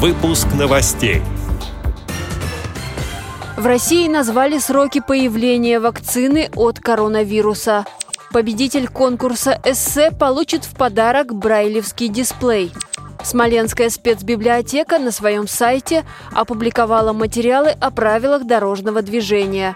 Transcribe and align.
Выпуск 0.00 0.46
новостей. 0.56 1.22
В 3.56 3.66
России 3.66 4.06
назвали 4.06 4.58
сроки 4.58 5.02
появления 5.04 5.80
вакцины 5.80 6.50
от 6.54 6.78
коронавируса. 6.78 7.84
Победитель 8.32 8.86
конкурса 8.86 9.60
«Эссе» 9.64 10.12
получит 10.12 10.64
в 10.64 10.76
подарок 10.76 11.34
брайлевский 11.34 12.06
дисплей. 12.06 12.72
Смоленская 13.24 13.90
спецбиблиотека 13.90 15.00
на 15.00 15.10
своем 15.10 15.48
сайте 15.48 16.04
опубликовала 16.30 17.12
материалы 17.12 17.70
о 17.70 17.90
правилах 17.90 18.46
дорожного 18.46 19.02
движения. 19.02 19.74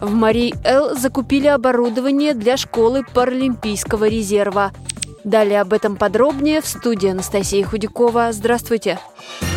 В 0.00 0.14
Марий-Эл 0.14 0.96
закупили 0.96 1.48
оборудование 1.48 2.34
для 2.34 2.56
школы 2.56 3.02
Паралимпийского 3.12 4.06
резерва. 4.06 4.70
Далее 5.24 5.60
об 5.60 5.72
этом 5.72 5.96
подробнее 5.96 6.60
в 6.60 6.66
студии 6.68 7.08
Анастасия 7.08 7.64
Худякова. 7.64 8.28
Здравствуйте! 8.30 9.00
Здравствуйте! 9.00 9.53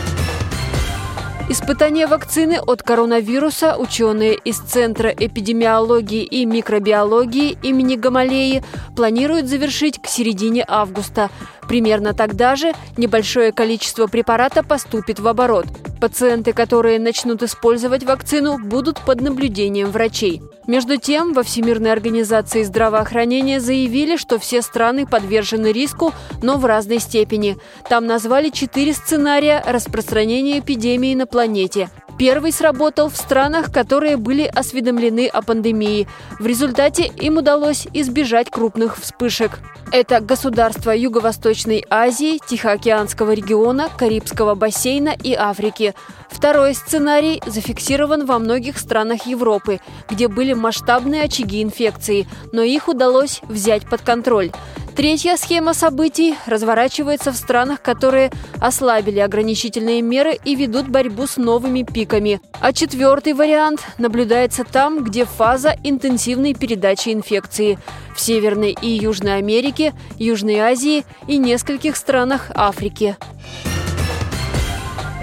Испытания 1.49 2.07
вакцины 2.07 2.59
от 2.59 2.83
коронавируса 2.83 3.77
ученые 3.77 4.35
из 4.35 4.59
Центра 4.59 5.07
эпидемиологии 5.07 6.23
и 6.23 6.45
микробиологии 6.45 7.57
имени 7.63 7.95
Гамалеи 7.95 8.65
планируют 8.97 9.47
завершить 9.47 10.01
к 10.01 10.07
середине 10.07 10.65
августа. 10.67 11.29
Примерно 11.67 12.13
тогда 12.13 12.55
же 12.55 12.73
небольшое 12.95 13.51
количество 13.51 14.07
препарата 14.07 14.63
поступит 14.63 15.19
в 15.19 15.27
оборот. 15.27 15.65
Пациенты, 15.99 16.53
которые 16.53 16.99
начнут 16.99 17.43
использовать 17.43 18.03
вакцину, 18.03 18.57
будут 18.57 19.01
под 19.01 19.21
наблюдением 19.21 19.91
врачей. 19.91 20.41
Между 20.67 20.97
тем, 20.97 21.33
во 21.33 21.43
Всемирной 21.43 21.91
организации 21.91 22.63
здравоохранения 22.63 23.59
заявили, 23.59 24.17
что 24.17 24.37
все 24.37 24.61
страны 24.61 25.07
подвержены 25.07 25.71
риску, 25.71 26.13
но 26.41 26.57
в 26.57 26.65
разной 26.65 26.99
степени. 26.99 27.57
Там 27.89 28.05
назвали 28.05 28.49
четыре 28.49 28.93
сценария 28.93 29.63
распространения 29.65 30.59
эпидемии 30.59 31.15
на 31.15 31.25
планете. 31.25 31.89
Первый 32.17 32.51
сработал 32.51 33.09
в 33.09 33.15
странах, 33.15 33.71
которые 33.71 34.17
были 34.17 34.43
осведомлены 34.43 35.27
о 35.27 35.43
пандемии. 35.43 36.07
В 36.39 36.47
результате 36.47 37.05
им 37.05 37.37
удалось 37.37 37.87
избежать 37.93 38.49
крупных 38.49 38.97
вспышек. 38.97 39.59
Это 39.91 40.19
государства 40.19 40.91
Юго-Восточной 40.91 41.85
Азии, 41.89 42.39
Тихоокеанского 42.45 43.31
региона, 43.31 43.87
Карибского 43.97 44.55
бассейна 44.55 45.15
и 45.23 45.33
Африки. 45.33 45.93
Второй 46.29 46.73
сценарий 46.73 47.41
зафиксирован 47.45 48.25
во 48.25 48.39
многих 48.39 48.79
странах 48.79 49.27
Европы, 49.27 49.79
где 50.09 50.27
были 50.27 50.53
масштабные 50.53 51.23
очаги 51.23 51.63
инфекции, 51.63 52.27
но 52.51 52.63
их 52.63 52.89
удалось 52.89 53.41
взять 53.47 53.87
под 53.87 54.01
контроль. 54.01 54.51
Третья 54.97 55.37
схема 55.37 55.75
событий 55.75 56.35
разворачивается 56.47 57.31
в 57.31 57.35
странах, 57.35 57.83
которые 57.83 58.31
ослабили 58.59 59.19
ограничительные 59.19 60.01
меры 60.01 60.39
и 60.43 60.55
ведут 60.55 60.87
борьбу 60.87 61.27
с 61.27 61.37
новыми 61.37 61.83
пиками. 61.83 62.41
А 62.59 62.73
четвертый 62.73 63.33
вариант 63.33 63.85
наблюдается 63.99 64.63
там, 64.63 65.03
где 65.03 65.25
фаза 65.25 65.75
интенсивной 65.83 66.55
передачи 66.55 67.09
инфекции– 67.09 67.77
в 68.15 68.19
Северной 68.19 68.75
и 68.81 68.89
Южной 68.89 69.37
Америке, 69.37 69.93
Южной 70.17 70.55
Азии 70.55 71.05
и 71.27 71.37
нескольких 71.37 71.95
странах 71.95 72.49
Африки 72.55 73.15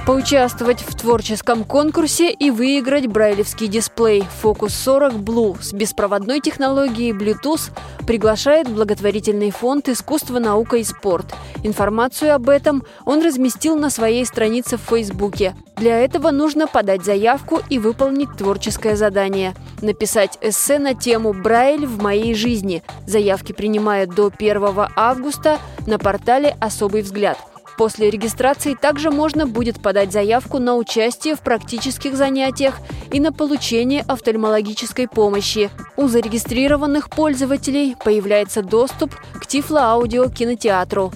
поучаствовать 0.07 0.83
в 0.83 0.95
творческом 0.95 1.65
конкурсе 1.65 2.31
и 2.31 2.51
выиграть 2.51 3.07
брайлевский 3.07 3.69
дисплей 3.69 4.25
Focus 4.43 4.71
40 4.71 5.15
Blue 5.15 5.57
с 5.63 5.73
беспроводной 5.73 6.41
технологией 6.41 7.13
Bluetooth 7.13 7.71
приглашает 8.07 8.69
благотворительный 8.69 9.51
фонд 9.51 9.89
«Искусство, 9.89 10.39
наука 10.39 10.77
и 10.77 10.85
спорт». 10.85 11.27
Информацию 11.63 12.35
об 12.35 12.51
этом 12.51 12.85
он 13.07 13.23
разместил 13.23 13.77
на 13.77 13.89
своей 13.89 14.27
странице 14.27 14.77
в 14.77 14.83
Фейсбуке. 14.83 15.57
Для 15.77 15.99
этого 15.99 16.31
нужно 16.31 16.67
подать 16.67 17.05
заявку 17.05 17.61
и 17.71 17.79
выполнить 17.79 18.37
творческое 18.37 18.97
задание. 18.97 19.55
Написать 19.81 20.39
эссе 20.43 20.79
на 20.79 20.95
тему 20.95 21.33
«Брайль 21.33 21.87
в 21.87 22.03
моей 22.03 22.35
жизни». 22.35 22.83
Заявки 23.07 23.53
принимают 23.53 24.15
до 24.15 24.31
1 24.37 24.63
августа 24.97 25.59
на 25.87 25.99
портале 25.99 26.57
«Особый 26.61 27.01
взгляд». 27.01 27.39
После 27.77 28.09
регистрации 28.09 28.75
также 28.75 29.11
можно 29.11 29.47
будет 29.47 29.83
подать 29.83 30.13
заявку 30.13 30.59
на 30.59 30.77
участие 30.77 31.35
в 31.35 31.41
практических 31.41 32.17
занятиях 32.17 32.79
и 33.13 33.19
на 33.19 33.33
получение 33.33 34.03
офтальмологической 34.03 35.09
помощи. 35.09 35.71
У 35.97 36.07
зарегистрированных 36.07 37.11
пользователей 37.11 37.97
появляется 38.05 38.63
доступ 38.63 39.15
к 39.15 39.47
Тифло-аудио-кинотеатру. 39.47 41.13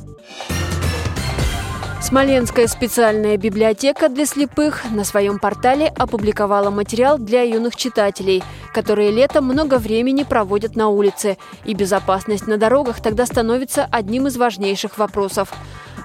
Смоленская 2.01 2.69
специальная 2.69 3.37
библиотека 3.37 4.09
для 4.09 4.25
слепых 4.25 4.85
на 4.91 5.05
своем 5.05 5.39
портале 5.39 5.89
опубликовала 5.89 6.71
материал 6.71 7.19
для 7.19 7.43
юных 7.43 7.77
читателей, 7.77 8.43
которые 8.73 9.11
летом 9.11 9.45
много 9.45 9.79
времени 9.79 10.23
проводят 10.23 10.75
на 10.75 10.89
улице, 10.89 11.37
и 11.65 11.75
безопасность 11.75 12.47
на 12.47 12.57
дорогах 12.57 13.03
тогда 13.03 13.27
становится 13.27 13.87
одним 13.91 14.29
из 14.29 14.37
важнейших 14.37 14.97
вопросов. 14.97 15.53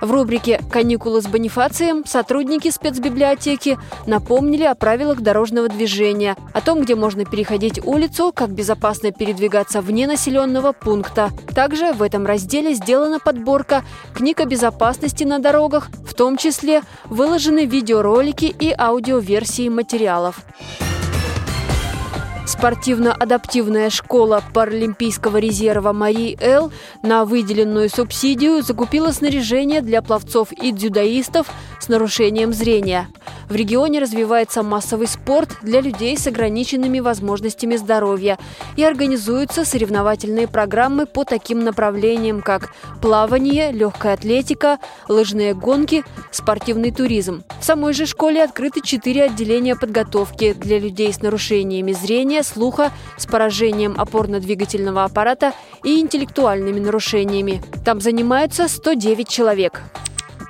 В 0.02 0.12
рубрике 0.12 0.62
«Каникулы 0.72 1.22
с 1.22 1.28
бонифацием» 1.28 2.06
сотрудники 2.06 2.70
спецбиблиотеки 2.70 3.78
напомнили 4.06 4.64
о 4.64 4.76
правилах 4.76 5.22
дорожного 5.22 5.70
движения, 5.70 6.36
о 6.54 6.62
том, 6.62 6.82
где 6.82 6.96
можно 6.96 7.26
переходить 7.26 7.86
улицу, 7.86 8.32
как 8.34 8.50
безопасно 8.50 9.12
передвигаться 9.12 9.82
вне 9.82 10.08
населенного 10.08 10.72
пункта. 10.72 11.32
Также 11.56 11.94
в 11.94 12.02
этом 12.02 12.26
разделе 12.26 12.74
сделана 12.74 13.20
подборка 13.20 13.84
книг 14.14 14.40
о 14.40 14.46
безопасности 14.46 15.24
на 15.24 15.40
дорогах, 15.40 15.90
в 16.06 16.14
том 16.14 16.38
числе 16.38 16.82
выложены 17.06 17.66
видеоролики 17.66 18.46
и 18.46 18.74
аудиоверсии 18.78 19.70
материалов. 19.70 20.44
Спортивно-адаптивная 22.46 23.90
школа 23.90 24.44
Паралимпийского 24.54 25.38
резерва 25.38 25.94
Марии 25.94 26.38
Эл 26.42 26.72
на 27.02 27.24
выделенную 27.24 27.90
субсидию 27.90 28.62
закупила 28.62 29.12
снаряжение 29.12 29.82
для 29.82 30.02
пловцов 30.02 30.52
и 30.52 30.72
дзюдоистов 30.72 31.48
с 31.80 31.88
нарушением 31.88 32.54
зрения. 32.54 33.08
В 33.50 33.56
регионе 33.56 34.00
развивается 34.00 34.64
массовый 34.64 35.08
спорт 35.08 35.58
для 35.62 35.82
людей 35.82 36.18
с 36.18 36.28
ограниченными 36.28 37.00
возможностями 37.00 37.76
здоровья 37.76 38.38
и 38.76 38.84
организуются 38.84 39.66
соревновательные 39.66 40.48
программы 40.48 41.06
по 41.06 41.24
таким 41.26 41.64
направлениям, 41.64 42.42
как 42.42 42.74
плавание, 43.02 43.72
легкая 43.72 44.14
атлетика, 44.14 44.80
лыжные 45.08 45.54
гонки, 45.54 46.04
спортивный 46.32 46.92
туризм. 46.92 47.44
В 47.60 47.66
самой 47.66 47.94
же 47.94 48.06
школе 48.06 48.44
открыты 48.44 48.82
четыре 48.82 49.24
отделения 49.24 49.76
подготовки 49.76 50.54
для 50.54 50.80
людей 50.80 51.12
с 51.12 51.22
нарушениями 51.22 51.92
зрения, 51.94 52.44
слуха, 52.44 52.92
с 53.18 53.26
поражением 53.26 53.96
опорно-двигательного 53.98 55.04
аппарата 55.04 55.54
и 55.84 56.00
интеллектуальными 56.00 56.80
нарушениями. 56.80 57.62
Там 57.86 58.02
занимаются 58.02 58.68
109 58.68 59.28
человек. 59.28 59.82